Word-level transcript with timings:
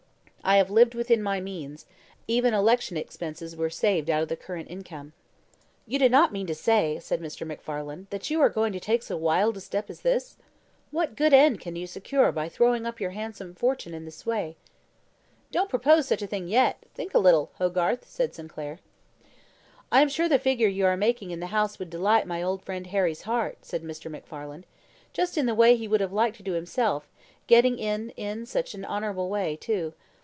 I 0.43 0.57
have 0.57 0.71
lived 0.71 0.95
within 0.95 1.21
my 1.21 1.39
means; 1.39 1.85
even 2.27 2.51
my 2.51 2.57
election 2.57 2.97
expenses 2.97 3.55
were 3.55 3.69
saved 3.69 4.09
out 4.09 4.23
of 4.23 4.27
the 4.27 4.35
current 4.35 4.71
income." 4.71 5.13
"You 5.85 5.99
do 5.99 6.09
not 6.09 6.33
mean 6.33 6.47
to 6.47 6.55
say," 6.55 6.97
said 6.99 7.21
Mr. 7.21 7.45
MacFarlane, 7.45 8.07
"that 8.09 8.31
you 8.31 8.41
are 8.41 8.49
going 8.49 8.73
to 8.73 8.79
take 8.79 9.03
so 9.03 9.15
wild 9.15 9.55
a 9.55 9.61
step 9.61 9.87
as 9.87 10.01
this? 10.01 10.37
What 10.89 11.15
good 11.15 11.31
end 11.31 11.61
can 11.61 11.75
you 11.75 11.85
secure 11.85 12.31
by 12.31 12.49
throwing 12.49 12.87
up 12.87 12.99
your 12.99 13.11
handsome 13.11 13.53
fortune 13.53 13.93
in 13.93 14.03
this 14.03 14.25
way?" 14.25 14.57
"Don't 15.51 15.69
propose 15.69 16.07
such 16.07 16.23
a 16.23 16.27
thing 16.27 16.47
yet; 16.47 16.79
think 16.95 17.13
a 17.13 17.19
little, 17.19 17.51
Hogarth," 17.59 18.09
said 18.09 18.33
Sinclair. 18.33 18.79
"I 19.91 20.01
am 20.01 20.09
sure 20.09 20.27
the 20.27 20.39
figure 20.39 20.67
you 20.67 20.87
are 20.87 20.97
making 20.97 21.29
in 21.29 21.39
the 21.39 21.47
House 21.47 21.77
would 21.77 21.91
delight 21.91 22.25
my 22.25 22.41
old 22.41 22.63
friend 22.63 22.87
Harry's 22.87 23.21
heart," 23.21 23.59
said 23.61 23.83
Mr. 23.83 24.09
MacFarlane; 24.09 24.65
"just 25.13 25.37
in 25.37 25.45
the 25.45 25.55
way 25.55 25.75
he 25.77 25.87
would 25.87 26.01
have 26.01 26.11
liked 26.11 26.37
to 26.37 26.43
do 26.43 26.53
himself; 26.53 27.07
getting 27.45 27.77
in 27.77 28.09
in 28.17 28.47
such 28.47 28.73
an 28.73 28.83
honourable 28.83 29.29
way 29.29 29.55
too. 29.55 29.93